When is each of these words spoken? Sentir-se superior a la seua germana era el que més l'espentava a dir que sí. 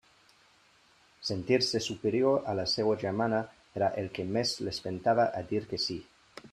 Sentir-se 1.29 1.79
superior 1.89 2.41
a 2.47 2.55
la 2.61 2.65
seua 2.73 2.97
germana 3.05 3.45
era 3.81 3.93
el 4.05 4.13
que 4.19 4.29
més 4.35 4.59
l'espentava 4.69 5.31
a 5.43 5.49
dir 5.55 5.67
que 5.73 5.85
sí. 5.89 6.05